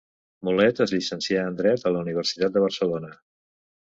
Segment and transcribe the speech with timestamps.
[0.47, 3.13] Mulet es llicencià en dret a la Universitat de Barcelona.